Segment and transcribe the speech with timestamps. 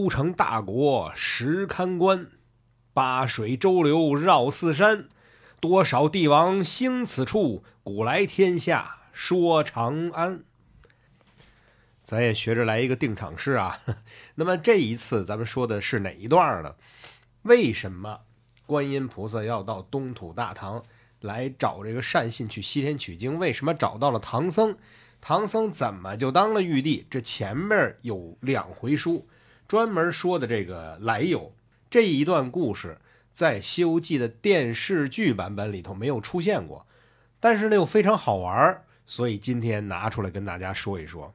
[0.00, 2.28] 都城大国实堪观，
[2.94, 5.10] 八水周流绕四山，
[5.60, 10.42] 多少帝王兴此处，古来天下说长安。
[12.02, 13.78] 咱也学着来一个定场诗啊。
[14.36, 16.76] 那么这一次咱们说的是哪一段呢？
[17.42, 18.20] 为什么
[18.64, 20.82] 观音菩萨要到东土大唐
[21.20, 23.38] 来找这个善信去西天取经？
[23.38, 24.78] 为什么找到了唐僧？
[25.20, 27.06] 唐僧怎么就当了玉帝？
[27.10, 29.28] 这前面有两回书
[29.70, 31.54] 专门说的这个来由。
[31.88, 32.98] 这一段故事
[33.32, 36.88] 在《西游记》的电视剧版本里头没有出现过，
[37.38, 41.32] 但是呢又非常好玩，所以今天拿出来跟大家说一说。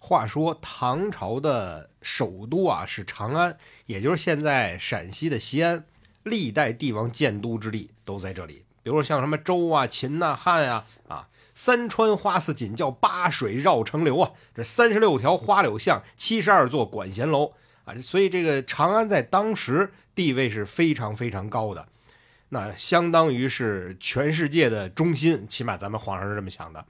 [0.00, 5.84] 话说唐朝的首都啊是长安，也就是现在陕西的西安，
[6.24, 8.64] 历代帝王建都之地都在这里。
[8.82, 17.52] 比如说像什么周啊、秦呐、汉啊，啊，三川花似锦叫八水绕城流啊，这三十六条花柳巷，七十二座管弦楼
[17.84, 21.88] 啊，所以这个长安在当时地位是非常非常高的，
[22.50, 26.84] 那相当于是全世界的中心，起码咱们皇上是这么想的。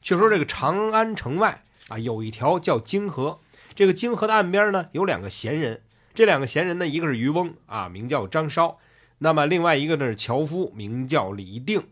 [0.00, 1.64] 据说这个长安城外。
[1.88, 3.40] 啊，有一条叫泾河，
[3.74, 5.82] 这个泾河的岸边呢，有两个闲人。
[6.14, 8.76] 这两个闲人呢，一个是渔翁啊，名叫张烧；
[9.18, 11.82] 那么另外一个呢是樵夫，名叫李定。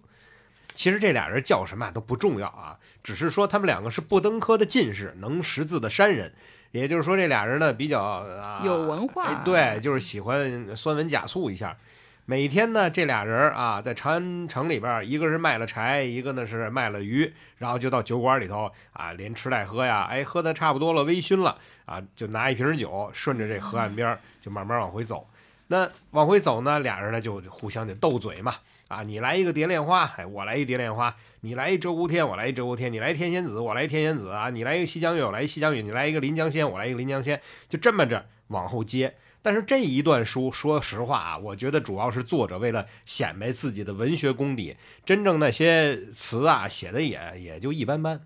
[0.78, 6.32] 其实这俩人叫什么都不重要啊，只是说他们两个是不登科的进士，能识字的山人。
[6.70, 11.76] 也就是说，这俩人呢比较啊有文化，对，就是喜欢酸文假醋一下。
[12.26, 25.26] 每天呢，这俩人啊，在长安城里边，一个是卖了柴，一个呢是卖了鱼，然后就到酒馆里头啊，连吃带喝呀，哎，喝的差不多了，微醺了啊，就拿一瓶酒，顺着这河岸边就慢慢往回走。
[25.66, 28.54] 那往回走呢，俩人呢就互相得斗嘴嘛，
[28.88, 39.14] 啊，你来一个蝶恋花，哎，我来一蝶恋花，你来一鹧鸪天，我来一鹧鸪天，你来天仙子，我来天仙子啊，你来一个西江月，我来一西江月，你来一个临江仙，我来一个临江仙，就这么着往后接。
[39.42, 48.22] 但是这一段书，说实话啊，我觉得主要是作者为了显摆自己的文学功底，真正那些词啊写的也也就一般般。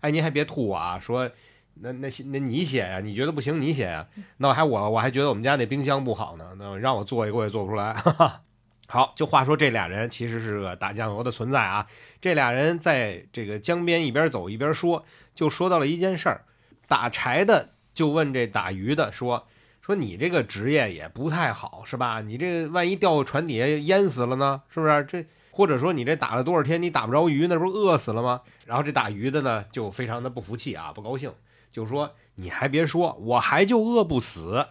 [0.00, 1.30] 哎，您还别吐我啊，说
[1.74, 3.00] 那那些那你写呀？
[3.00, 4.08] 你觉得不行，你写呀？
[4.38, 7.94] 那还我我还觉得我们家那冰箱不好呢，那让我做一个我也做不出来。
[8.88, 11.86] 好，就话说这俩人其实是个打酱油的存在啊。
[12.20, 15.04] 这俩人在这个江边一边走一边说，
[15.34, 16.44] 就说到了一件事儿，
[16.86, 19.46] 打柴的就问这打鱼的说。
[19.82, 22.20] 说你这个职业也不太好，是吧？
[22.20, 24.62] 你这万一掉船底下淹死了呢？
[24.68, 25.04] 是不是？
[25.04, 28.40] 这或者说你这打了多少天，你打不着鱼，那不是饿死了吗？
[28.64, 31.32] 然后这打鱼的呢，就非常的不服气啊，不高兴，
[31.70, 34.66] 就说你还别说，我还就饿不死，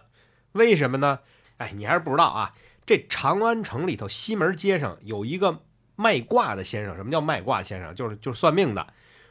[0.52, 1.20] 为什么呢？
[1.56, 2.54] 哎，你还是不知道啊。
[2.86, 5.62] 这长安城里头西门街上有一个
[5.96, 7.92] 卖卦的先生，什么叫卖卦先生？
[7.94, 8.86] 就是就是算命的。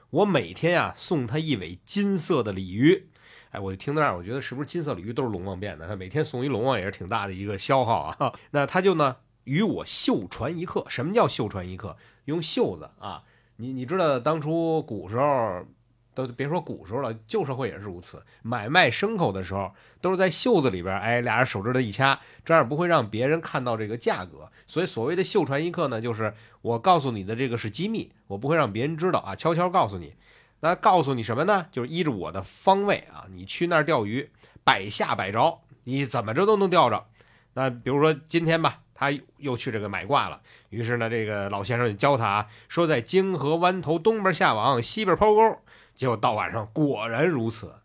[0.09, 3.07] 我每天呀送他一尾金色的鲤鱼。
[3.51, 5.87] 哎，我就听到这儿，我觉得是不是金色鲤鱼都是龙王变的？
[5.87, 8.33] 他每天送一龙王也是挺大的一个消耗啊。
[8.51, 9.15] 那他就呢
[9.45, 10.85] 与我绣传一刻。
[10.89, 11.95] 什么叫绣传一刻？
[12.25, 13.23] 用袖子啊。
[13.57, 15.65] 你你知道当初古时候
[16.15, 18.23] 都别说古时候了，旧社会也是如此。
[18.41, 19.71] 买卖牲口的时候
[20.01, 24.49] 都是在袖子里边，哎，俩人手指头一掐，这样不会让别人看到这个价格。
[24.65, 30.15] 所以所谓的袖传一刻呢，就是我告诉你的这个是机密，我不会让别人知道啊，悄悄告诉你。
[30.61, 31.67] 那告诉你什么呢？
[31.71, 34.31] 就是依着我的方位啊，你去那儿钓鱼，
[34.63, 37.05] 百下百着，你怎么着都能钓着。
[37.53, 40.41] 那比如说今天吧，他又去这个买卦了。
[40.69, 45.59] 于是呢，这个老先生就教他啊，说在泾河湾头东边下网，西边抛钩。
[45.95, 47.75] 结果到晚上果然如此。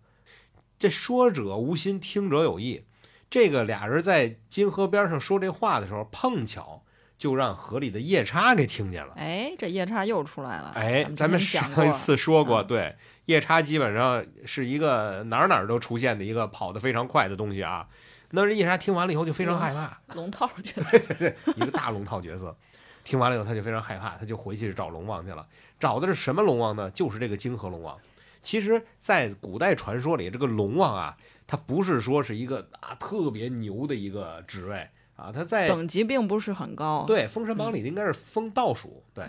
[0.78, 2.84] 这说者无心，听者有意。
[3.30, 6.82] 这个俩人在金河边上说这话的时候，碰巧。
[7.20, 9.12] 就让河里的夜叉给听见了。
[9.14, 10.72] 哎，这夜叉又出来了。
[10.74, 17.86] 哎，咱们上一次说过，对，夜叉基本上是一个哪儿哪儿都出现的一个跑得非常快的东西啊。
[18.30, 22.56] 那这夜叉听完了以后就非常害怕，龙套角色， 对对，一个大龙套角色。
[23.04, 25.46] 听完了以后他就非常害怕，他就回去找龙王去了。
[25.78, 26.90] 找的是什么龙王呢？
[26.90, 27.98] 就是这个泾河龙王。
[28.40, 31.16] 其实，在古代传说里，这个龙王啊，
[31.46, 34.88] 他不是说是一个啊特别牛的一个职位。
[35.16, 39.04] 啊，他在等级并不是很高，对，封神榜里应该是封倒数。
[39.12, 39.28] 对，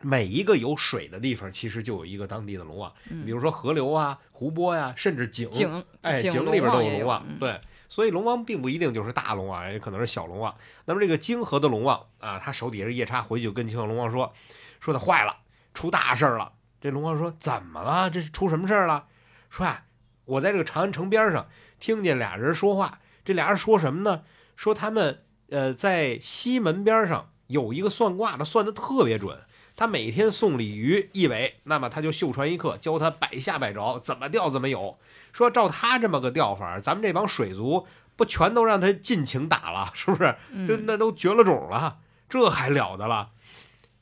[0.00, 2.92] 每一个有水的地方，其实就有一个当地的龙王。
[3.24, 7.24] 比如说河流啊、湖泊呀，甚至井，井，哎，井里边都有龙王。
[7.38, 10.56] 对，所以龙王并不一定就是大龙王，也可能是小龙王。
[10.86, 14.32] 那么这个泾河的龙王啊，他手底下是夜叉，回去就跟泾河龙王说，
[14.78, 15.36] 说他坏了，
[15.74, 16.52] 出大事了。
[16.80, 18.08] 这龙王说怎么了？
[18.08, 19.06] 这是出什么事儿了？
[19.50, 19.82] 说啊，
[20.24, 21.48] 我在这个长安城边上
[21.78, 24.22] 听见俩人说话，这俩人说什么呢？
[24.54, 29.36] 说他们呃在西门边上有一个算卦的，算的特别准。
[29.80, 34.98] 他每天送鲤鱼一尾，那么他就秀传一课，教他百下百着，怎么钓怎么有。
[35.32, 40.36] 说照他这么个钓法，咱们这帮水族不全都让他尽情打了，是不是？
[40.68, 41.96] 就嗯，那都绝了种了，
[42.28, 43.30] 这还了得了？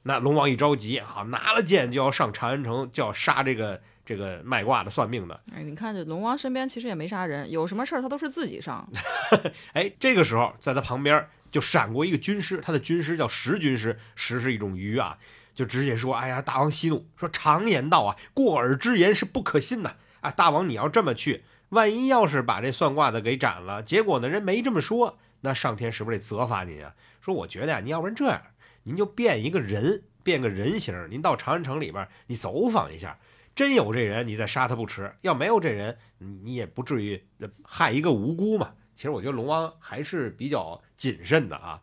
[0.02, 5.40] 那龙王一着急啊，拿了剑就要上长安城，就要杀这个这个卖卦的算命的。
[5.54, 8.84] 哎，你看这龙王身边其实也没啥人，有什么事儿他都是自己上。
[9.74, 15.16] 哎，这个时候在他旁边就闪过一个军师，他的军师叫石军师，石是一种鱼啊，
[15.58, 19.96] 就直接说：“哎呀，大王息怒，说常言道啊，过耳之言是不可信呐。
[20.20, 26.94] 啊，大王你要这么去，万一要是把这算卦的给斩了，结果呢人没这么说，那上天是不是得责罚您啊？
[27.20, 28.40] 说我觉得呀、你要不然这样，
[28.84, 33.18] 您就变一个人，变个人形，您到长安城里边你走访一下。”
[33.56, 37.20] 真有这人，你再杀他不迟；要没有这人，你也不至于
[37.64, 38.74] 害一个无辜嘛。
[38.94, 41.82] 其实我觉得龙王还是比较谨慎的啊。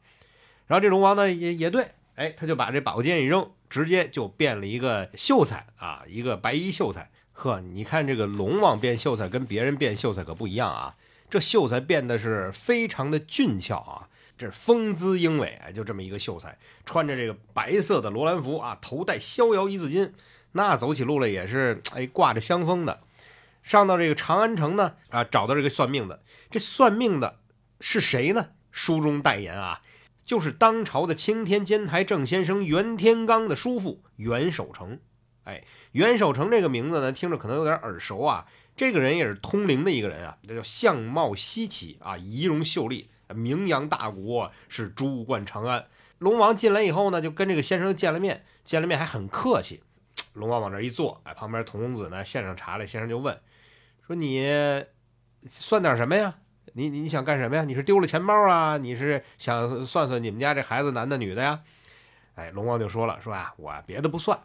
[0.68, 7.12] 然后这龙王呢也也对，哎，他就把这宝剑一扔，直接就变了一个秀才啊，一个白衣秀才。
[7.34, 10.96] 呵，你看这个龙王变秀才跟别人变秀才可不一样啊，
[11.30, 14.08] 这秀才变的是非常的俊俏啊，
[14.38, 20.12] 这风姿英伟，啊，就这么一个秀才，穿着这个白色的罗兰服啊，头戴逍遥一字巾，
[20.54, 23.02] 那走起路来也是哎挂着香风的。
[23.62, 26.24] 上到这个长安城呢，啊，找到这个算命的。
[26.50, 27.40] 这算命的
[27.82, 28.52] 是谁呢？
[28.72, 29.82] 书中代言啊，
[30.26, 35.00] 就是当朝的青天监台正先生袁天罡的叔父袁守诚。
[35.44, 38.48] 哎，袁守诚这个名字呢，听着可能有点耳熟啊。
[38.76, 45.86] 这个人也是通灵的一个人啊，这叫相貌稀奇啊，仪容秀丽，名扬大国，是珠冠长安。
[46.18, 49.84] 龙王进来以后呢，就跟这个先生见了面，见了面还很客气。
[50.34, 53.40] 龙王往这一坐，哎，旁边童公子呢献上茶来，先生就问
[54.06, 54.44] 说：“你
[55.48, 56.40] 算点什么呀？
[56.78, 57.64] 你你你想干什么呀？
[57.64, 58.78] 你是丢了钱包啊？
[58.78, 61.62] 你是想算算你们家这孩子男的女的呀？”
[62.36, 64.38] 哎，龙王就说了：“说啊，我别的不算，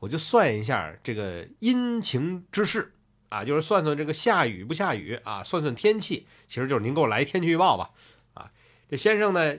[0.00, 2.92] 我就算一下这个阴晴之势
[3.30, 7.90] 啊，就是算算这个下雨不下雨啊，算算天气，其实就是您给我来天气预报吧。”
[8.34, 8.50] 啊，
[8.90, 9.56] 这先生呢，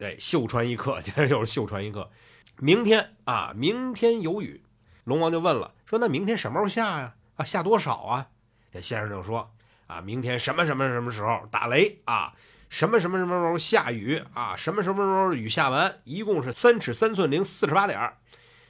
[0.00, 2.10] 哎，秀传一课， 今儿又是秀传一课，
[2.58, 4.62] 明天啊，明天有雨。
[5.04, 7.14] 龙王就问了，说那明天什么时候下呀？
[7.36, 8.28] 啊，下多少啊？
[8.70, 9.50] 这先生就说
[9.90, 12.32] 啊，明天什么什么什么时候打雷啊？
[12.68, 14.54] 什么什么什么时候下雨啊？
[14.54, 15.98] 什么什么时候雨下完？
[16.04, 18.12] 一共是三尺三寸零四十八点。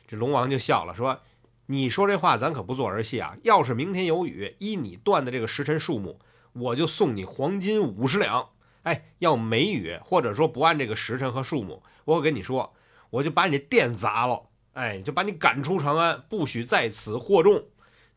[0.08, 1.20] 这龙王就笑了，说
[1.66, 3.36] ：“你说这话咱可不做儿戏啊！
[3.42, 6.18] 要是明天有雨，依你断的这个时辰数目，
[6.54, 8.48] 我就送你黄金五十两。
[8.84, 12.74] 哎，要没雨，或者说不按这个时辰和数目，我跟你说，
[13.10, 17.64] 我就把你这店砸了。”哎，就把你赶出长安，不许在此获众。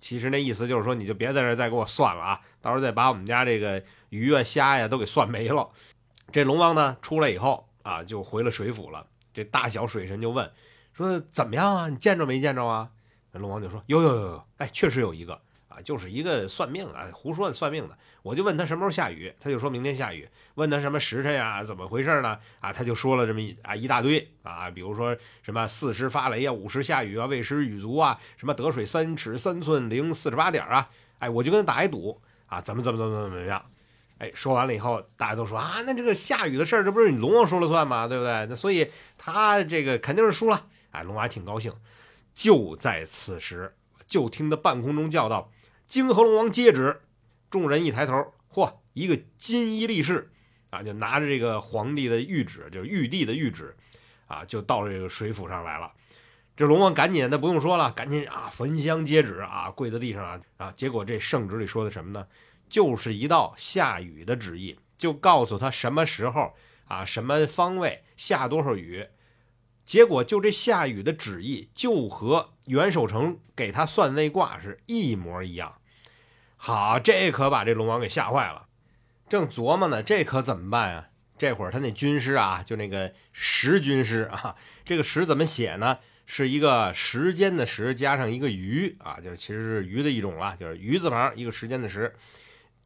[0.03, 5.69] 其实那意思就是说，你就别在这再给我算了啊，到时候再把我们家这个鱼啊、虾呀都给算没了。
[6.29, 9.07] 这龙王呢出来以后啊，就回了水府了。
[9.33, 10.51] 这大小水神就问
[10.91, 11.87] 说：“怎么样啊？
[11.87, 12.89] 你见着没见着啊？”
[13.31, 15.39] 龙王就说：“有有有有，哎，确实有一个
[15.69, 17.97] 啊，就是一个算命的，胡说的算命的。
[18.23, 20.27] 我就问他什么时候下雨，他就说明天下雨。
[20.55, 22.39] 问他什么时辰呀，怎么回事呢？
[22.61, 30.89] 啊，他就说了这么一啊一大堆啊，比如说什么四时发雷啊，五时下雨啊，未时雨足啊，什么得水三尺三寸零四十八点啊。
[31.19, 33.63] 哎，我就跟他打一赌啊，怎么怎么怎么怎么样。
[34.19, 38.07] 哎，说完了以后，大家都说啊，那这个下雨的事儿，这不是你龙王说了算吗？
[38.07, 38.45] 对不对？
[38.45, 40.67] 那所以他这个肯定是输了。
[40.91, 41.73] 哎，龙王还挺高兴。
[42.33, 43.75] 就在此时，
[44.07, 45.51] 就听得半空中叫道
[45.87, 47.01] ：“泾河龙王接旨！”
[47.53, 50.31] 众人一抬头，嚯，一个金衣力士
[50.71, 53.77] 啊，就拿着这个皇帝的谕旨，就是玉帝的谕旨
[54.25, 55.91] 啊，就到了这个水府上来了。
[56.57, 60.73] 这龙王赶紧，那不用说了，赶紧啊，焚香接旨啊，跪在地上啊啊！
[60.75, 62.25] 结果这圣旨里说的什么呢？
[62.67, 69.07] 就是一道下雨的旨意，就告诉他什么时候啊，什么方位下多少雨。
[69.85, 75.75] 结果就这下雨的旨意，就和袁守诚给他算那卦是一模一样。
[76.65, 78.67] 好，这可把这龙王给吓坏了，
[79.27, 81.09] 正琢磨呢，这可怎么办呀？
[81.37, 84.55] 这会儿他那军师啊，就那个石军师啊，
[84.85, 85.99] 这个石怎么写呢？
[86.25, 92.15] 是一个时间的时加上一个鱼啊，就是其实是鱼的一种了，就是鱼字旁一个时间的时，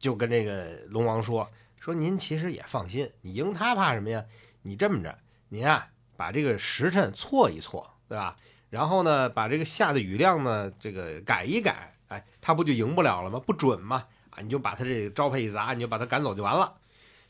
[0.00, 4.24] 就跟这个龙王说说您其实也放心，你赢他怕什么呀？
[4.62, 5.16] 你这么着，
[5.50, 8.34] 您啊把这个时辰错一错，对吧？
[8.70, 13.40] 然后呢，把这个下的雨量呢这个改一改，哎，他不就赢不了了吗？
[13.46, 16.74] 不准嘛啊，你就把他这招牌一砸，你就把他赶走就完了。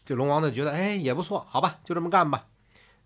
[0.04, 2.47] 这龙王呢觉得哎也不错，好吧，就这么干吧。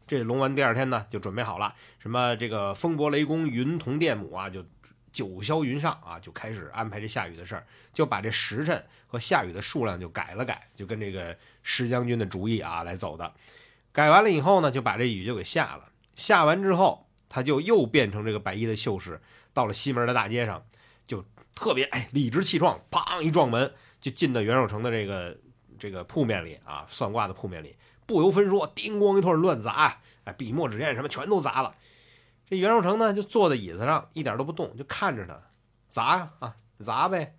[0.07, 4.65] 这龙王第二天呢就准备好了，什么这个风伯雷公云同电母啊，就
[5.13, 13.33] 九霄云上啊，就开始安排这下雨的事儿，就把这时辰和下雨的数量就改了改，就跟这个石将军的主意啊来走的。
[13.93, 15.91] 改完了以后呢，就把这雨就给下了。
[16.15, 19.21] 下完之后，他就又变成这个白衣的秀士，
[19.53, 20.65] 到了西门的大街上，
[21.55, 25.39] 特别哎理直气壮，砰一撞门就进到袁守诚的这个
[25.79, 31.75] 这个铺面里啊，算卦的铺面里，不由分说，叮咣一通乱砸，哎，笔墨纸砚什么全都砸了。
[32.49, 35.41] 这袁守诚呢，就坐在椅子上，一点都不动，就看着他
[35.89, 37.35] 砸呀啊，砸呗。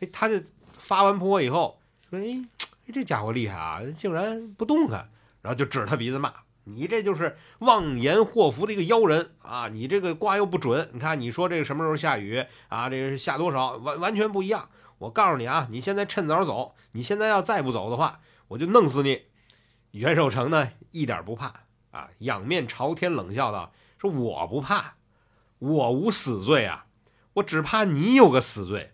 [0.00, 0.40] 哎，他就
[0.72, 2.44] 发完泼以后说：“哎，
[2.92, 5.10] 这家伙厉害啊，竟然不动弹。”
[5.42, 6.32] 然后就指他鼻子骂
[6.68, 9.68] ：“你这就是妄言祸福的一个妖人啊！
[9.68, 12.90] 你这个卦又不准，你看你说这个什么时候下雨啊？
[12.90, 14.68] 这个下多少，完完全不一样。
[14.98, 19.22] 我告诉你啊，你现在趁早走，你现在要再不走的话，我就弄死你。”
[19.92, 21.52] 袁守诚呢，一点不怕
[21.92, 23.72] 啊，仰面朝天冷笑道。
[23.96, 24.96] 说我不怕，
[25.60, 26.86] 我无死罪啊，
[27.34, 28.92] 我只怕你有个死罪。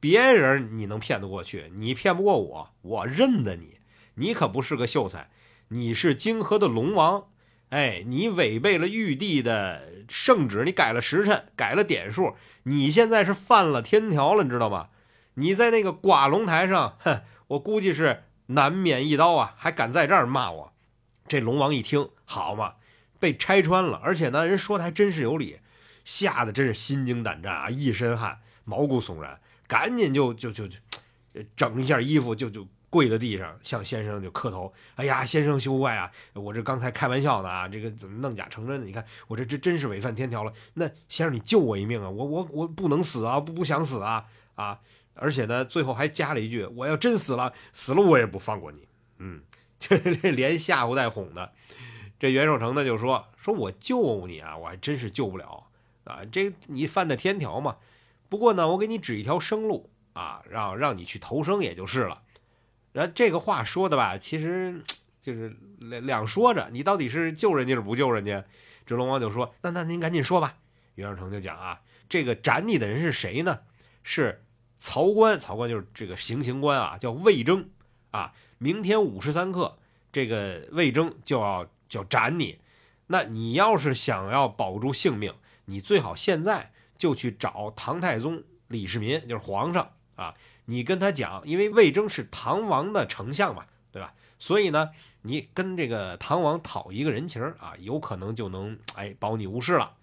[0.00, 3.78] 别人你能骗得过去，你骗不过我，我认得你。
[4.16, 5.30] 你可不是个秀才，
[5.74, 7.26] 你是泾河的龙王。
[7.70, 14.90] 哎，你违背了玉帝的圣旨，你改了时辰，改了点数，你现在是犯了天条了，你知道吗？
[15.34, 20.72] 你在那个挂龙台上，哼，我估计是难免一刀啊，还敢在这儿骂我。
[21.26, 22.74] 这龙王一听，好嘛。
[23.18, 25.58] 被拆穿了，而且呢，人说的还真是有理，
[26.04, 30.78] 吓得真是心惊胆战啊，一身汗，毛骨悚然，赶紧就就就就
[31.56, 34.72] 整一下衣服，就就跪在地上，向先生就磕头。
[34.94, 38.86] 哎呀，先生休怪啊，我这刚才开玩笑呢啊，这个怎么弄假成真的？
[38.86, 40.52] 你看我这这真是违反天条了。
[40.74, 44.78] 那先生你救我一命啊，我我我不能死啊，不不想死啊啊！
[45.14, 48.86] 而且呢，最后还加了一句，我要真死了，死了我也不放过你。
[49.18, 49.42] 嗯，
[49.80, 51.50] 这这连吓唬带哄的。
[52.20, 55.66] 这袁守诚呢就说：“说我救你啊，我还真是救不了
[56.04, 56.20] 啊！
[56.30, 57.78] 这你犯的天条嘛。
[58.28, 62.22] 不过呢，我给你指一条生路啊，让让你去投生也就是了。
[62.94, 64.82] 然后这个话说的吧，其实
[65.20, 68.42] 就是两两说着，你到底是救人家是不救人家？”
[68.86, 70.56] 这龙王就说：“那那您赶紧说吧。”
[70.96, 73.60] 袁绍成就讲啊：“这个斩你的人是谁呢？
[74.02, 74.42] 是
[74.78, 77.68] 曹官，曹官就是这个行刑官啊，叫魏征
[78.12, 78.32] 啊。
[78.56, 79.76] 明天午时三刻，
[80.10, 82.58] 这个魏征就要。”就斩你，
[83.06, 85.32] 那你要是想要保住性命，
[85.66, 90.34] 你最好现在就去找唐太宗李世民，就是皇上啊，
[90.66, 94.14] 你跟他讲，因为魏征是唐王的丞相嘛，对吧？
[94.38, 94.90] 所以呢，
[95.22, 99.94] 你跟这个唐王讨一个人情啊，有可能就能哎保你无事了。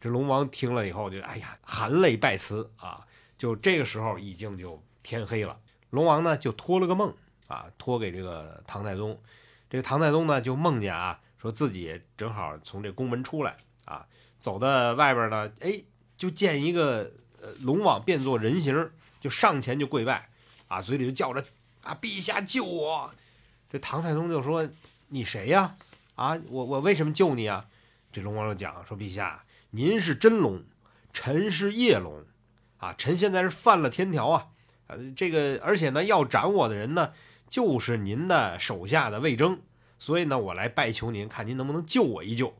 [0.00, 3.06] 这龙王听了以后就哎呀，含泪拜辞啊。
[3.38, 5.58] 就这个时候已经就天黑了，
[5.90, 7.14] 龙王呢就托了个梦
[7.46, 9.20] 啊，托给这个唐太宗。
[9.68, 11.20] 这个唐太宗呢就梦见啊。
[11.38, 14.06] 说自己正好从这宫门出来啊，
[14.38, 15.84] 走到外边呢，哎，
[16.16, 18.90] 就见一个呃龙王变作人形，
[19.26, 20.28] 就上前就跪拜
[20.68, 21.44] 啊，嘴里就叫着
[21.82, 23.12] 啊，陛下救我！
[23.68, 24.68] 这唐太宗就说
[25.10, 25.74] ：“你谁呀？
[26.14, 27.66] 啊，我我为什么救你啊？”
[28.12, 30.62] 这龙王就讲说：“陛下，您是真龙，
[31.12, 32.24] 臣是夜龙
[32.78, 34.46] 啊，臣现在是犯了天条啊，
[34.86, 37.12] 呃，这个而且呢，要斩我的人呢，
[37.48, 39.60] 就是您的手下的魏征。”
[39.98, 42.54] 所以呢，我来拜求您，看您能不能救我一救。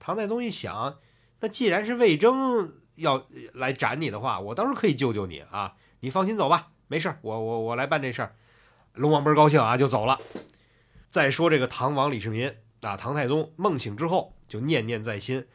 [0.00, 0.98] 唐太宗一想，
[1.38, 5.74] 那既然是魏征要来斩你的话，我倒是可以救救你啊！
[6.04, 8.34] 你放心走吧，没事儿，我我我来办这事儿。
[8.94, 10.18] 龙王倍儿高兴啊，就走了。
[11.08, 15.46] 再说这个唐王李世民啊，唐太宗梦醒之后就念念在心。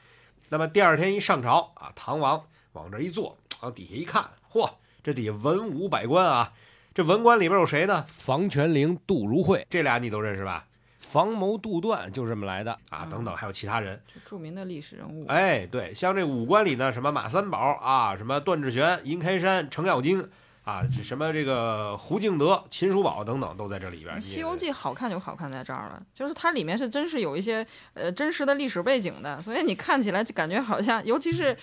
[0.47, 4.71] 那么第二天一上朝啊，唐王往这一坐，往底下一看，嚯，
[5.03, 6.53] 这底下文武百官啊，
[6.93, 8.05] 这文官里边有谁呢？
[8.07, 10.66] 房玄龄、杜如晦，这俩你都认识吧？
[11.07, 15.25] 房谋杜断就这么来的啊，等等，还有其他人，著名的历史人物。
[15.27, 20.29] 哎，对，像这五官里呢，什么马三宝啊，什么段志玄、殷开山、程咬金
[20.67, 24.17] 啊，什么这个胡敬德、秦叔宝等等，都在这里边。
[24.21, 31.55] 《西游记》好看就好看在这儿了，就是它里面是真是有一些呃真实的历史背景的，所以你看起来就感觉好像，尤其是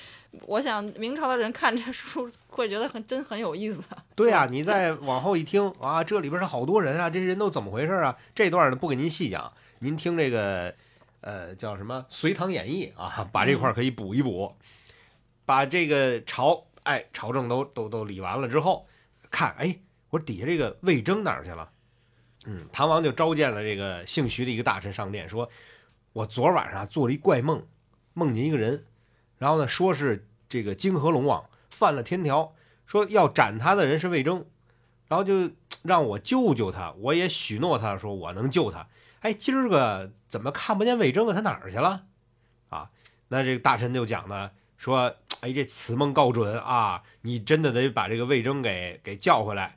[0.47, 3.83] 我想明朝的人看这书会觉得很真很有意思。
[4.15, 8.17] 对啊，你再往后一听啊，这里边是好多人啊，这些人都怎么回事啊？
[8.35, 10.75] 这段呢不给您细讲，您听这个，
[11.21, 14.57] 呃，叫什么《隋唐演义》啊，把这块可以补一补。
[15.45, 18.87] 把这个朝，哎，朝政都都都理完了之后，
[19.35, 19.77] 看，哎，
[20.11, 21.69] 我底下这个魏征哪儿去了？
[22.47, 25.51] 嗯，唐王就召见了这个姓徐的一个大臣上殿，说，
[26.13, 27.67] 我昨晚上做了一怪梦，
[28.13, 28.85] 梦见一个人，
[29.39, 32.55] 然后呢，说是这个泾河龙王犯了天条。
[32.87, 34.45] 说要斩他的人是魏征，
[35.09, 35.51] 然后就
[35.83, 38.87] 让我救救他，我也许诺他说我能救他。
[39.21, 41.33] 哎，今儿个怎么看不见魏征啊？
[41.33, 42.05] 他哪儿去了？
[42.69, 42.91] 啊，
[43.29, 49.77] 那这个大臣就讲呢，说，哎，这此梦告准啊，你真的得把这个魏征给给叫回来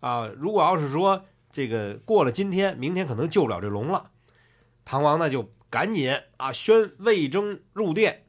[0.00, 0.26] 啊。
[0.26, 4.10] 如果要是说这个过了今天，明天可能救不了这龙了。
[4.84, 8.24] 唐王呢就赶紧啊宣魏征入殿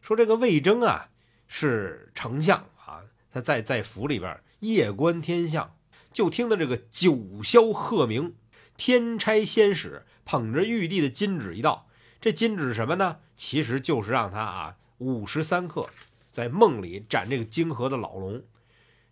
[0.00, 1.10] 说这个魏征啊
[1.46, 5.76] 是丞相啊，他在在府里边夜观天象，
[6.10, 7.12] 就听到这个九
[7.44, 8.34] 霄鹤鸣，
[8.76, 11.86] 天差仙使捧着玉帝的金旨一道。
[12.20, 13.18] 这金旨什么呢？
[13.36, 15.88] 其实就是让他啊午时三刻
[16.36, 18.42] 在梦里斩这个泾河的老龙。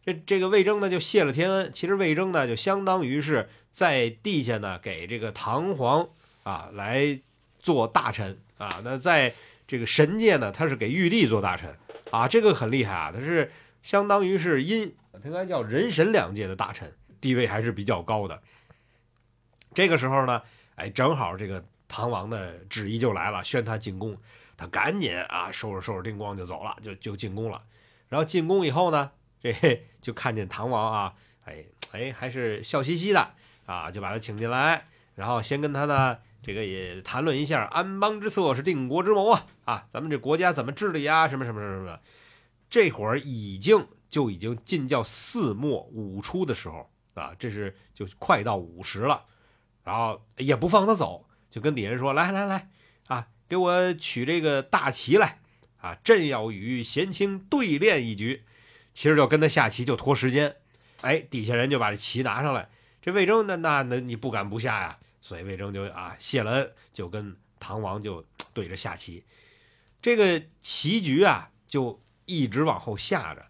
[0.05, 1.71] 这这个魏征呢就谢了天恩。
[1.73, 6.07] 其实魏征呢就相当于是在地下呢给这个唐皇
[6.43, 7.19] 啊来
[7.59, 8.69] 做大臣啊。
[8.85, 9.33] 那在
[9.67, 11.75] 这个神界呢，他是给玉帝做大臣
[12.11, 13.51] 啊，这个很厉害啊，他是
[13.81, 18.43] 相当于是阴，他应该叫人神两界的大臣，地位还是比较高的。
[19.73, 20.43] 这个时候呢，
[20.75, 24.15] 哎，正好这个唐王的旨意就来了，宣他进宫，
[24.57, 27.63] 他赶紧啊收拾收拾叮咣就走了，就就进宫了。
[28.09, 29.53] 然后进宫以后呢，这
[30.01, 33.35] 就看见唐王啊，哎哎还是笑嘻嘻的
[33.67, 36.19] 啊，就把他请进来，然后先跟他呢。
[36.47, 41.27] 这个也谈论一下安邦之策是定国之谋啊啊，咱们这国家怎么治理呀？
[41.27, 41.99] 什么什么什么什么，
[42.69, 49.25] 这会儿已经就已经进教四末五初的时候啊，这是就快到午时了，
[49.85, 52.69] 然后也不放他走，就跟底下人说：“来来来，
[53.49, 55.41] 给我取这个大旗来
[55.81, 58.43] 啊，朕要与贤卿对练一局。”
[58.95, 60.55] 其实就跟他下棋就拖时间，
[61.01, 62.69] 哎，底下人就把这棋拿上来，
[63.03, 64.99] 这魏征那那那你不敢不下呀。
[65.21, 69.25] 所以魏征就啊谢了恩，就跟唐王就对着下棋，
[70.01, 73.47] 这个棋局啊就一直往后下着。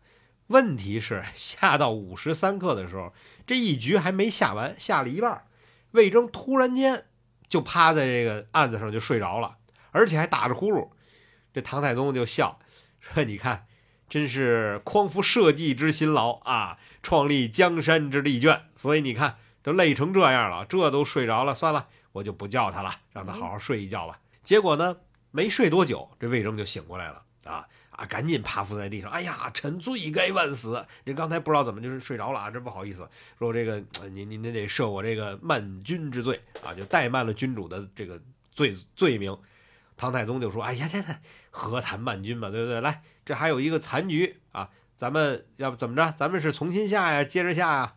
[0.46, 3.12] 问题是下到午时三刻的时候，
[3.46, 5.44] 这一局还没下完，下了一半，
[5.90, 7.06] 魏征突然间
[7.48, 9.58] 就趴在这个案子上就睡着了，
[9.94, 10.90] 而且还打着呼噜。
[11.54, 12.58] 这唐太宗就笑
[13.00, 13.66] 说：“你看，
[14.10, 18.64] 真是匡扶社稷之辛劳啊，创立江山之利卷。
[18.76, 24.20] 所以你看。”都累成这样了，这都睡着了，算了，我就不叫他了，让他好好睡一觉吧。
[24.42, 24.94] 结果呢，
[25.30, 30.86] 没睡多久，这魏征就醒过来了，啊啊，赶紧趴伏在地上，哎呀，臣罪该万死！
[31.06, 33.08] 这刚才不知道怎么就是睡着了啊，真不好意思，
[33.38, 33.82] 说这个
[34.12, 38.20] 您您您得赦我这个慢君之罪啊，就怠慢了君主的这个
[38.52, 39.34] 罪罪名。
[39.96, 41.02] 唐太宗就说：“哎呀，这
[41.50, 42.80] 何谈慢君嘛，对不对？
[42.80, 46.10] 来，这还有一个残局啊，咱们要不怎么着？
[46.12, 47.94] 咱们是重新下呀，接着下呀。”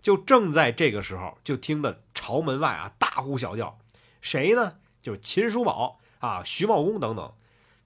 [0.00, 3.78] 就正在这个时候，就听得朝门外啊大呼小叫，
[4.22, 4.76] 谁呢？
[5.02, 7.32] 就是秦叔宝啊、徐茂公等等，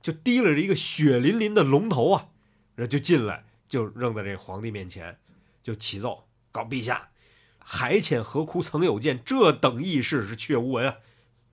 [0.03, 2.29] 就提了一个血淋淋的龙头啊，
[2.77, 5.19] 然后就进来，就扔在这皇帝面前，
[5.63, 7.09] 就启奏告陛下：
[7.59, 10.97] 海浅何枯曾有见，这等异事是却无闻啊！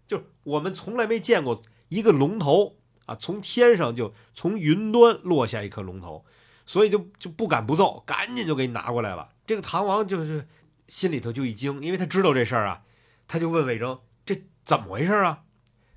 [0.08, 6.24] 就我们从来没见过一个龙头啊，从天上就从云端落下一颗龙头，
[6.66, 9.30] 所以就就不敢不奏，赶紧就给你拿过来了。
[9.46, 10.48] 这个唐王就是
[10.88, 12.84] 心里头就一惊，因为他知道这事儿啊，
[13.28, 15.44] 他就问魏征：“这怎么回事啊？”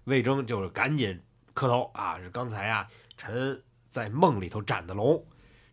[0.05, 1.23] 魏征就是赶紧
[1.55, 5.25] 磕头啊，是刚才啊，臣在梦里头斩的龙。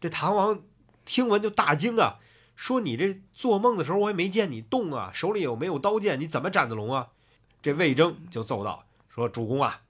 [0.01, 0.62] 这唐王
[1.05, 2.19] 听闻就大惊啊，
[2.55, 6.19] 说：“你这做梦的时候我也没见你动啊，手里有没有刀剑？
[6.19, 7.10] 你怎么斩的龙啊？”
[7.62, 9.82] 这魏征就奏道：“说主公啊，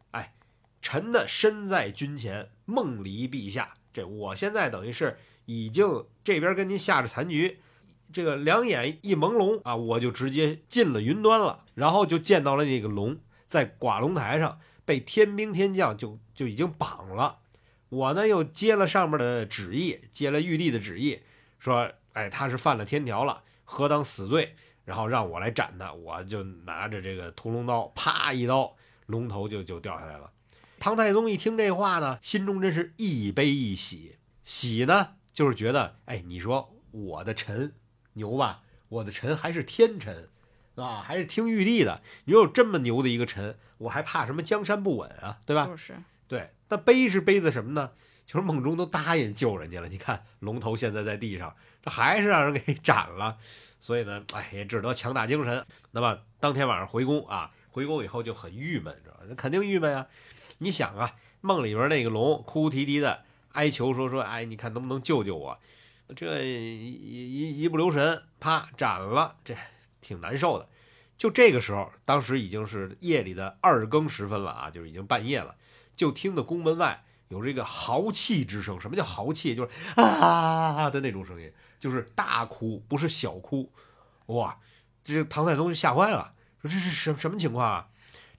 [0.89, 7.60] 臣的身在军前，梦离陛下，这我现在等于是已经这边跟您下着残局。”
[8.12, 17.38] 这个两眼一朦胧啊，我就直接进了云端了，然后就见到了那个龙在寡龙台上被天兵天将就就已经绑了。
[17.89, 21.19] 我呢又接了上面的旨意，接了玉帝的旨意，
[21.60, 25.93] 说，哎，他是犯了天条了，何当死罪，然后让我来斩他。
[25.93, 28.75] 我就拿着这个屠龙刀，啪一刀，
[29.06, 30.32] 龙头就就掉下来了。
[30.80, 37.74] 唐太宗一听这话呢，心中真是一悲一喜，喜呢就是觉得，哎，你说我的臣。
[38.13, 40.28] 牛吧，我的臣还是天臣，
[40.76, 42.02] 啊，还是听玉帝的。
[42.26, 45.38] 你说有这么牛的一个臣，我还怕什么江山不稳啊？
[45.46, 45.68] 对吧？
[45.68, 45.96] 就是，
[46.28, 46.50] 对。
[46.68, 47.92] 那悲是悲的什么呢？
[48.26, 53.38] 就是梦中都答应救人家了，你看龙头现在在地上，这还是让人给 斩了。
[53.80, 55.65] 所以呢，哎，也只得强打精神。
[55.92, 59.24] 那么当天晚上回宫啊，回宫以后就很郁闷，知道吧？
[59.30, 60.08] 那肯定郁闷啊。
[60.60, 65.60] 你想啊，梦里边那个龙哭哭啼啼的哀求说说，哎，你看能不能救救我？
[66.15, 69.56] 这一一一不留神，啪斩了，这
[70.02, 70.67] 挺难受的。
[71.17, 75.56] 就这个时候，当时已经是夜里的二更时分了啊，就是已经半夜了。
[75.95, 78.80] 就听到宫门外有这个豪气之声。
[78.80, 79.56] 什么叫豪气？
[79.56, 83.72] 就是啊的那种声音，就是大哭，不是小哭。
[84.28, 84.60] 哇，
[85.06, 87.89] 这唐太宗就吓坏了，说这是什什么情况啊？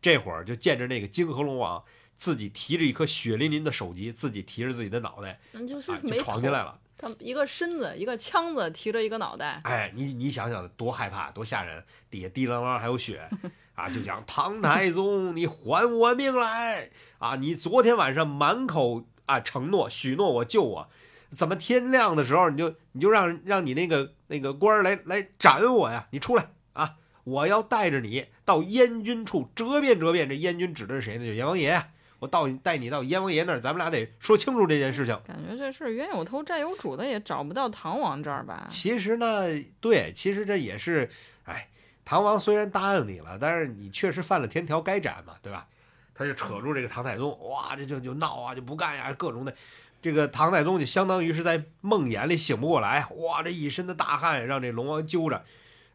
[0.02, 1.84] 这会儿就见着那个泾河龙王
[2.20, 6.78] 自己提着一颗血淋淋的首级，自己提着自己的脑袋，那就是就闯进来了。
[6.98, 11.82] 他一个身子，一个枪子提着一个脑袋，哎，你你想想多害怕，多吓人！
[12.10, 13.26] 底下滴啷啷还有血
[13.74, 17.36] 啊，就讲唐太宗，你还我命来啊！
[17.36, 20.90] 你昨天晚上满口啊承诺许诺我救我，
[21.30, 26.06] 怎么天亮的时候你就你就让让你那个那个官儿来来斩我呀？
[26.10, 26.96] 你出来啊！
[27.24, 30.28] 我要带着你到燕军处折辩折辩。
[30.28, 31.24] 这燕军指的是谁呢？
[31.24, 31.82] 就阎王爷。
[32.20, 35.18] 我到带你到阎王爷那儿，咱们俩得说清楚这件事情。
[35.26, 38.66] 感觉这事冤有头债有主的，也找不到唐王这儿吧？
[38.68, 39.46] 其实呢，
[39.80, 41.10] 对，其实这也是，
[41.44, 41.68] 哎，
[42.04, 45.66] 唐王虽然答应你了，但是你确实犯了天条，该斩嘛，对吧？
[46.14, 49.54] 他就扯住这个唐太宗，哇，这就就闹啊，就不干呀，各种的。
[50.02, 55.42] 这个唐太宗就相当于是在梦魇里醒不过来，哇，这一身的大汗让这龙王揪着。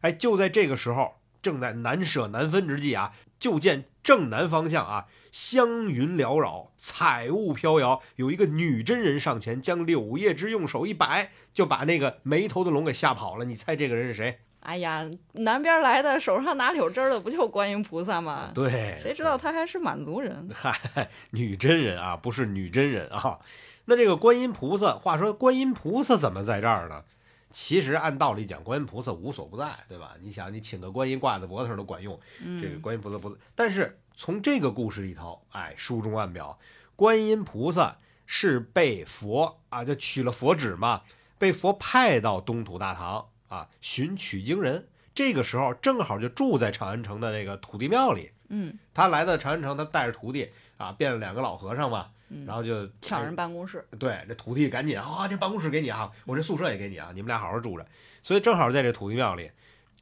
[0.00, 5.06] 哎，就在这个时候，正在难舍难分之际啊，就见正南方向啊。
[5.32, 13.44] 香云缭绕，彩雾飘摇，有一个女真人上前，将柳叶枝用手一摆，就把那个没头的龙给吓跑了。
[13.44, 14.38] 你猜这个人是谁？
[14.60, 18.52] 哎呀，南边来的，手上拿柳枝的，不就观音菩萨吗？
[18.54, 20.48] 对，谁知道他还是满族人？
[20.54, 20.78] 嗨，
[21.32, 23.40] 女真人啊，不是女真人啊。
[23.86, 27.02] 那这个观音菩萨，话说观音菩萨怎么在这儿呢？
[27.48, 30.14] 其实按道理讲，观音菩萨无所不在，对吧？
[30.20, 32.18] 你想，你请个观音挂在脖子上都管用，
[32.60, 33.98] 这个观音菩萨不在，但是。
[34.18, 36.58] 从这个故事里头，哎，书中暗表，
[36.96, 41.02] 观音菩萨是被佛啊，就取了佛旨嘛，
[41.36, 44.88] 被佛派到东土大唐啊，寻取经人。
[45.14, 48.30] 这个时候正好就住在长安城的那个土地庙里。
[48.48, 52.08] 嗯，他来到长安城，他带着徒弟啊，变了两个老和尚嘛，
[52.46, 53.86] 然后就抢人办公室。
[53.98, 57.86] 对，这土地赶紧啊，这办公室给你啊，我这宿舍也给你啊，你们俩好好住着。
[58.22, 59.50] 所以正好在这土地庙里，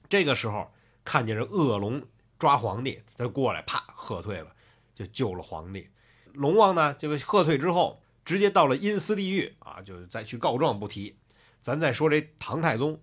[0.08, 0.72] 这个时候
[1.04, 2.02] 看见这恶龙。
[2.36, 4.48] 抓皇帝，他过来，啪，喝退了，
[4.94, 5.88] 就救了皇帝。
[6.34, 11.16] 龙王呢，就被喝退之后，直接到了阴司地狱啊，就再去告状不提。
[11.62, 13.00] 咱再说这唐太宗，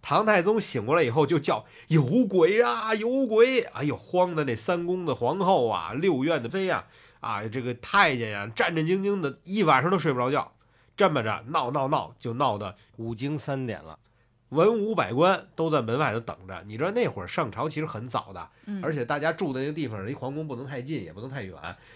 [0.00, 3.62] 唐太宗醒过来以后就叫有鬼啊，有鬼！
[3.62, 6.86] 哎呦，慌的那三宫的皇后啊，六院的妃呀，
[7.20, 10.52] 啊，这个太监呀，战战兢兢的，一晚上都睡不着觉。
[10.96, 13.98] 这么着闹闹闹，就闹到五更三点了。
[14.48, 16.64] 文武百官都在门外头等着。
[16.66, 18.48] 你知道那会儿上朝其实很早的，
[18.82, 21.54] 而且大家住的那个地方离皇宫不能太近，也不能太远，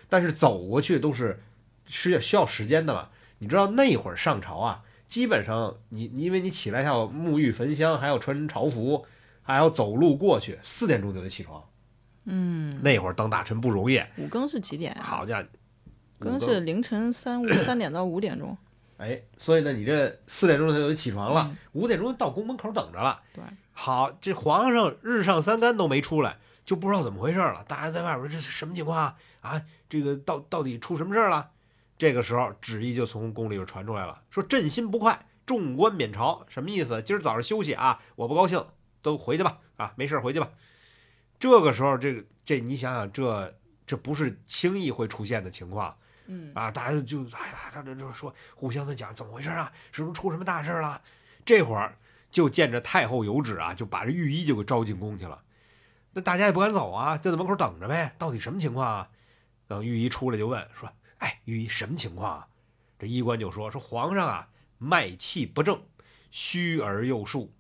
[0.09, 1.43] 但是走过去都是
[1.87, 3.09] 是需要时间的嘛。
[3.39, 9.07] 你知道那会儿上朝啊，基本上你因为你起来要沐浴焚香，还要穿朝服，
[9.43, 11.65] 还要走路过去，四点钟就得起床。
[12.25, 14.01] 嗯，那会儿当大臣不容易。
[14.17, 15.03] 五更是几点啊？
[15.03, 15.47] 好家伙，
[16.21, 18.57] 五更是凌晨三五 三点到五点钟。
[18.99, 23.21] 哎，所以呢，你这四点钟他就得起床了，五点钟到宫门口等着了。
[23.35, 27.65] 对，好，这皇上日上三竿都没出来，就不知道怎么回事了。
[27.67, 29.17] 大家在外边，这是什么情况啊？
[29.41, 31.51] 啊，这个到到底出什么事了？
[31.99, 37.03] 这个时候旨意就从宫里边传出来了，说朕心不快，众官免朝，什么意思？
[37.03, 38.65] 今儿早上休息啊，我不高兴，
[39.03, 39.59] 都回去吧。
[39.77, 40.49] 啊，没事回去吧。
[41.43, 43.53] 这个时候，这个这你想想，这
[43.85, 45.97] 这不是轻易会出现的情况。
[46.27, 49.73] 嗯啊，大家就哎呀，他这就说互相的讲怎么回事啊？
[49.91, 51.03] 是不是出什么大事了？
[51.45, 51.99] 这会儿
[52.31, 55.43] 就见着太后有旨啊，就把这御医就给招进宫去了。
[56.13, 58.15] 那大家也不敢走啊，就在门口等着呗。
[58.17, 59.09] 到底什么情况啊？
[59.67, 62.47] 等御医出来就问说：“哎，御医什么情况啊？”
[63.01, 65.83] 这医官就说：“说皇上啊，脉气不正，
[66.31, 67.53] 虚而又数。”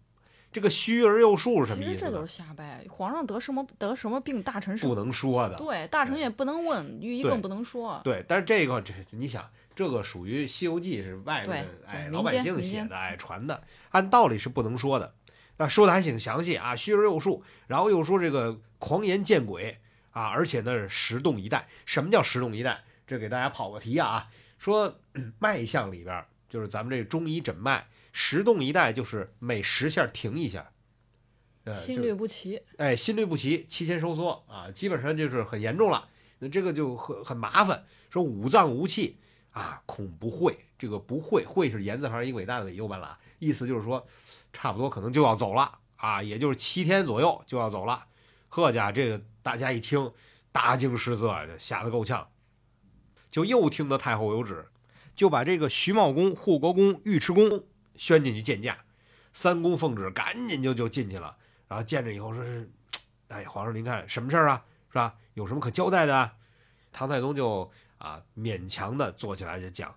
[0.52, 2.04] 这个虚而又数是什么意思？
[2.04, 2.84] 这都是瞎掰。
[2.90, 5.56] 皇上得什么得什么病，大臣是不能说的。
[5.56, 7.98] 对，大臣也不能问，御医更不能说。
[8.04, 13.62] 对，但是这个这你想，这个属于《西游记》是外面哎老百姓写的哎传的，
[13.92, 15.14] 按道理是不能说的。
[15.56, 19.78] 那说的还挺详细啊，虚而又数，然后又说这个狂言见鬼
[20.10, 21.66] 啊，而且呢是十动一带。
[21.86, 22.82] 什么叫十动一带？
[23.06, 24.98] 这给大家跑个题啊，说
[25.40, 27.86] 脉象里边就是咱们这中医诊脉。
[28.12, 30.70] 十动一带就是每十下停一下，
[31.64, 36.08] 呃，心律不齐，哎，心律不齐，气前收缩啊，基本上就是很严重了。
[36.38, 37.84] 那这个就很很麻烦。
[38.10, 39.18] 说五脏无气
[39.50, 40.66] 啊，恐不会。
[40.78, 44.04] 这个不会，会是言字旁一个伟大的伟右半拉，意思就是说，
[44.52, 48.06] 差不多可能就要走了啊，也就是七天左右就要走了。
[48.48, 50.12] 贺家这个大家一听，
[50.50, 52.28] 大惊失色，吓得够呛。
[53.30, 54.66] 就又听得太后有旨，
[55.14, 57.64] 就把这个徐茂公、护国公、尉迟恭。
[57.96, 58.78] 宣进去见驾，
[59.32, 61.36] 三公奉旨，赶紧就就进去了。
[61.68, 62.70] 然后见着以后说是，
[63.28, 64.64] 哎，皇上您看什么事儿啊？
[64.90, 65.14] 是吧？
[65.34, 66.32] 有什么可交代的？
[66.92, 69.94] 唐太宗就啊勉强的坐起来就讲，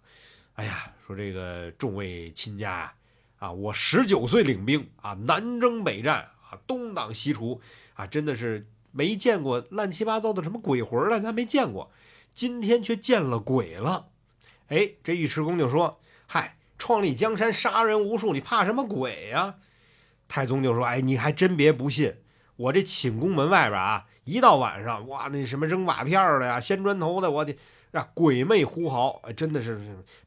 [0.53, 2.93] 哎呀，说这个众位亲家呀，
[3.39, 7.59] 啊，我十九岁领兵啊，南征北战啊，东挡西除
[7.95, 11.91] 啊，真的是没见过乱七八糟的什么鬼魂了，咱没见过，
[12.33, 14.07] 今天却见了鬼了。
[14.69, 16.54] 哎，这尉迟恭就说，嗨。
[16.77, 19.55] 创立江山，杀人无数，你怕什么鬼呀？
[20.27, 22.15] 太宗就说：“哎，你还真别不信，
[22.55, 27.55] 我这寝宫门外边啊，一到晚上，哇，那什么扔瓦片的呀，掀砖头的，我的
[27.91, 29.79] 啊，鬼魅呼嚎，哎，真的是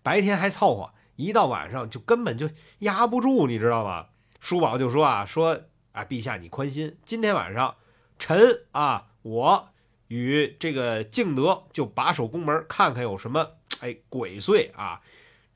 [0.03, 4.07] 白天还凑合，一到晚上就根本就压不住，你知道吗？”
[4.41, 7.75] 叔宝就说：“啊，说啊，陛下你宽心，今天晚上
[8.21, 9.69] 臣啊，我
[10.07, 15.01] 与这个敬德就把守宫门，看看有什么哎鬼祟啊。”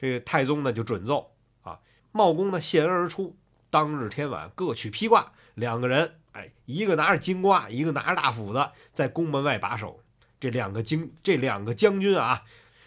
[0.03, 1.79] 这个太宗呢就准奏啊，
[2.11, 3.37] 茂公呢谢恩而出。
[3.71, 10.01] 当日天晚，各取披挂，两个人，哎，一个拿着金瓜，一个拿着大斧子，在宫门外把守。
[10.41, 12.43] 这两个将，这两个将军啊，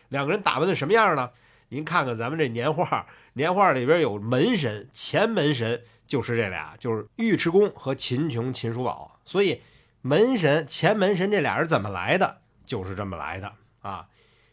[0.09, 1.31] 两个人打扮的什么样呢？
[1.69, 9.21] 您看看咱们这年画，年画里边有门神，前门神就是这俩，就是尉迟恭和秦琼、秦叔宝。
[9.23, 9.61] 所以
[10.01, 12.41] 门神、前门神这俩人怎么来的？
[12.65, 14.09] 就是这么来的啊。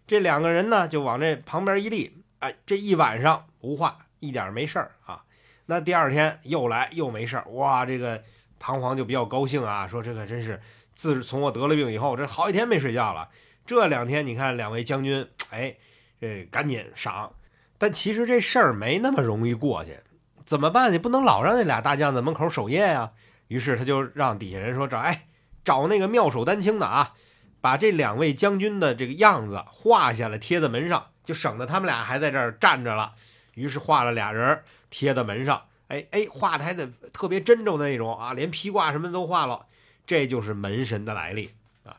[0.06, 5.22] 这两个人呢，就往这旁边一立，哎，这一晚上无话，一点没事儿啊。
[5.66, 8.20] 那第二天又来又没事儿，哇，这个
[8.58, 10.60] 唐皇就比较高兴啊，说这个真是
[10.96, 13.28] 自从我得了病以后，这好几天没睡觉了。
[13.64, 15.76] 这两天你看两位将军，哎，
[16.20, 17.32] 这赶紧赏。
[17.78, 20.00] 但其实这事儿没那么容易过去，
[20.44, 20.92] 怎么办？
[20.92, 23.12] 你不能老让那俩大将在门口守夜呀。
[23.46, 25.28] 于是他就让底下人说找，哎，
[25.62, 27.14] 找那个妙手丹青的啊，
[27.60, 33.14] 把这两位将军的这个样子画下来贴在门上，就省得他们俩还在这儿站着了。
[33.54, 39.64] 于是画了俩人贴在门上，哎哎，画的还得特别真着那种啊，连披挂什么都画了，
[40.06, 41.96] 这就是门神的来历啊。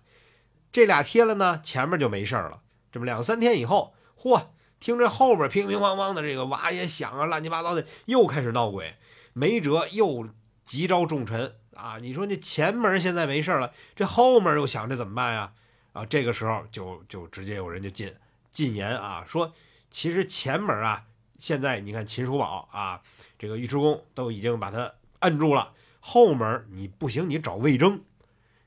[0.72, 2.62] 这俩贴了呢，前面就没事了。
[2.92, 8.96] 这么两三天以后，嚯，听着后边乒乒乓乓的这个瓦也响啊，乱七八糟的又开始闹鬼，
[9.34, 10.30] 没辙，又
[10.66, 11.98] 急召重臣啊。
[12.00, 15.54] 你说那前门现在没事了，这后门又想这怎么办呀？
[15.94, 18.12] 啊，这个时候就就直接有人就进
[18.54, 19.54] 进言啊，说
[19.92, 21.04] 其实前门啊。
[21.40, 23.02] 现在你看秦叔宝啊，
[23.38, 25.74] 这个尉迟恭都已经把他摁住了。
[26.00, 28.02] 后门你不行，你找魏征。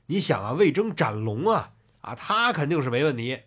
[0.05, 1.71] 你想啊，魏征斩龙啊，
[2.01, 3.39] 啊，他肯定是没问题。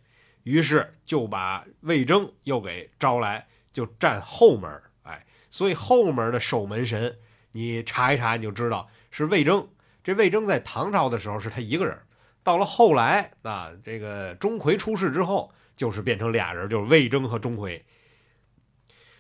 [0.42, 4.82] 于是就把魏征又给招来，就站后门。
[5.04, 7.16] 哎，所以后门的守门神，
[7.52, 9.68] 你查一查你就知道是魏征。
[10.02, 11.96] 这魏征在唐朝的时候是他一个人，
[12.42, 17.80] 到了后来啊，这个钟馗出世之后，就是变成俩人，就是魏征和钟馗。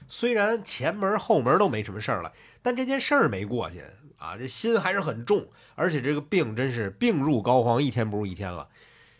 [0.08, 3.82] 虽然前门后门都没什么事儿了，但这件事儿没过去
[4.18, 5.48] 啊，这心还是很重。
[5.74, 8.68] 而且这个病真是病入膏肓，一天不如一天了。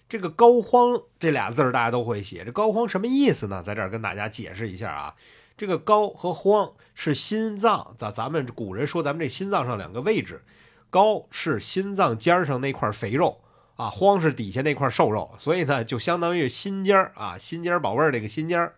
[0.07, 3.63] 这个膏肓这俩字儿大家都会写，这膏肓什么意思呢？
[3.63, 5.15] 在这儿跟大家解释一下啊。
[5.57, 10.45] 这个膏和肓是心脏，咱咱们古人说咱们这心脏上两个位置，
[10.91, 13.41] 膏是心脏尖上那块肥肉
[13.81, 18.75] 啊，肓是底下那块瘦肉，所以呢就相当于心尖儿啊，心尖宝贝儿这个心尖儿。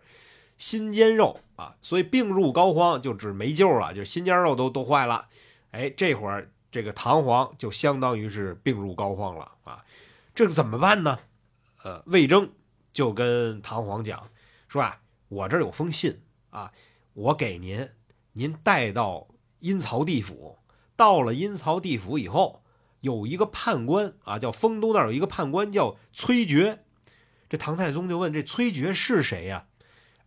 [0.57, 5.27] 心尖肉啊，所以病入膏肓就指没救了，就是心尖肉都都坏了。
[5.71, 9.83] 哎，这会儿这个唐皇就相当于是病入膏肓了啊，
[10.33, 11.19] 这个怎么办呢？
[11.83, 12.49] 呃，魏征
[12.93, 14.29] 就跟唐皇讲
[14.69, 16.71] 说啊，我这有封信啊，
[17.13, 17.89] 我给您，
[18.31, 19.27] 您带到
[19.59, 20.59] 阴曹地府。
[20.95, 22.62] 到了阴曹地府以后，
[23.03, 26.79] 有一个判官啊，叫丰都那儿有一个判官叫崔珏。
[27.49, 29.65] 这唐太宗就问这崔珏是谁呀？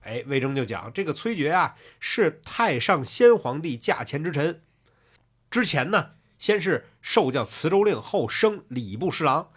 [0.02, 4.60] 哎，魏征就讲这个崔珏啊，是太上先皇帝驾前之臣。
[5.50, 9.50] 之前呢，先是受教磁州令，后升礼部侍郎。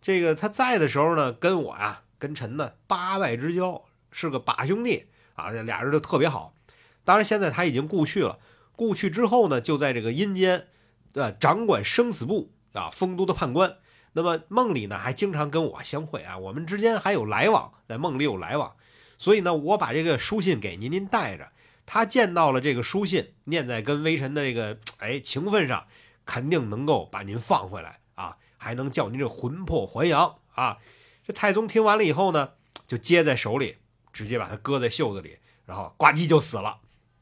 [0.00, 6.56] 这个他在的时候呢，跟我呀，跟臣呢八拜之交，是个把兄弟啊，这俩人就特别好。
[7.04, 8.38] 当然，现在他已经故去了。
[8.74, 10.68] 故去之后呢，就在这个阴间，
[11.12, 13.76] 呃，掌管生死簿啊，丰都的判官。
[14.14, 18.76] 那么梦里呢，还经常跟我相会啊，我们之间还有来往，在梦里有来往。
[19.16, 21.50] 所以呢，我把这个书信给您，您带着。
[21.86, 25.86] 他见到了这个书信，念在跟微臣的这个哎情分上，
[26.24, 30.78] 肯定能够把您放回来啊，还能叫您这魂魄还阳啊。
[31.26, 32.50] 这太宗听完了以后呢，
[32.86, 33.78] 就接在手里，
[34.12, 36.78] 直接把它搁在袖子里，然后呱唧就死了。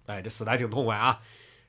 [0.06, 1.20] 哎，这死的还挺痛快啊。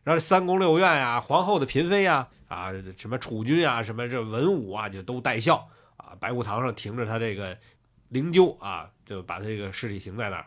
[0.04, 6.16] 然后这三宫六院呀，皇后的嫔妃呀，啊什么楚军啊，什么这文武啊，就都带孝啊。
[6.20, 7.58] 白虎堂上停着他这个
[8.10, 8.90] 灵柩啊。
[9.04, 10.46] 就把他这个尸体停在那儿。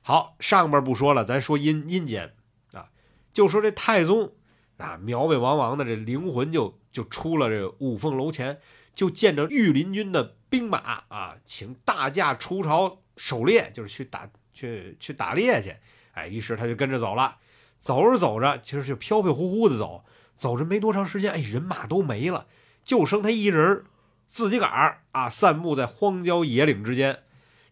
[0.00, 2.32] 好，上边不说了，咱说阴阴间
[2.72, 2.88] 啊，
[3.34, 4.32] 就说这太宗
[4.78, 8.58] 啊，苗苗王王的这灵魂就就出了这个五凤楼前，
[8.94, 15.76] 就见着御林军的兵马啊，请大驾出朝狩猎，就是去打去去打猎去。
[16.12, 17.36] 哎，于是他就跟着走了，
[17.78, 20.02] 走着走着，其实就飘飘忽忽的走，
[20.36, 22.46] 走着没多长时间，哎，人马都没了，
[22.84, 23.84] 就剩他一人
[24.28, 27.22] 自己个儿啊，散步在荒郊野岭之间。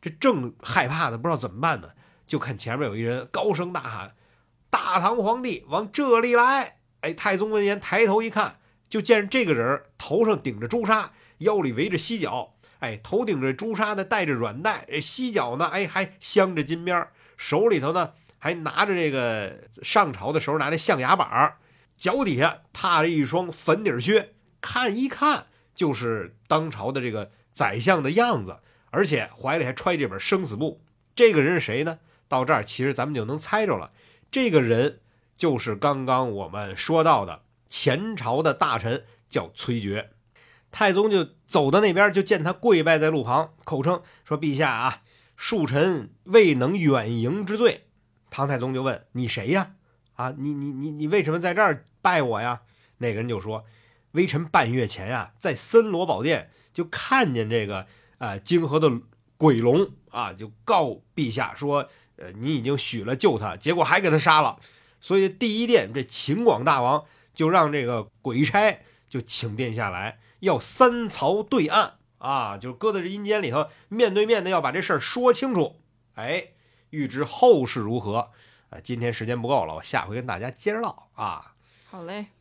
[0.01, 1.91] 这正害怕呢，不知道怎么办呢，
[2.27, 4.15] 就看前面有一人高声大喊
[4.71, 21.57] ：“大唐皇帝往这里来！”哎，太宗闻言抬头一看，就见这个人头上顶着朱砂，腰里围着犀角，哎，头顶着朱砂呢，带着软带，哎，犀角呢，哎，还镶着金边手里头呢还拿着这个上朝的时候拿着象牙板
[22.05, 28.59] 脚底下踏着一双粉底靴，看一看就是当朝的这个宰相的样子，
[28.91, 30.83] 而且怀里还揣这本生死簿。
[31.17, 32.01] 这个人是谁呢？
[32.29, 33.91] 到这儿其实咱们就能猜着了，
[34.31, 35.01] 这个人。
[35.39, 37.41] 就是刚刚我们说到的
[37.71, 40.09] 前朝的大臣叫崔珏，
[40.71, 45.03] 太宗就走到那边，就见他跪拜在路旁，口称说：“陛下啊，
[45.39, 47.87] 恕臣未能远迎之罪。”
[48.29, 49.77] 唐太宗就问：“你谁呀？
[50.17, 52.61] 啊，你你你你为什么在这儿拜我呀？”
[53.01, 53.65] 那个人就说
[54.13, 57.87] ：“微臣半月前呀，在森罗宝殿就看见这个
[58.19, 58.91] 啊泾河的
[59.37, 64.61] 鬼龙啊，就告陛下说，呃，你已经许了救他，结果还给他杀了。”
[65.01, 75.81] 所以第一殿这秦广大王就让这个鬼差就请殿下来，要三曹对案啊，就搁在这阴间里头，面对面的要把这事儿说清楚。
[76.15, 76.53] 哎，
[76.91, 78.31] 欲知后事如何，
[78.71, 81.54] 啊，今天时间不够了，我下回跟大家接着唠啊。
[81.95, 82.34] 好嘞。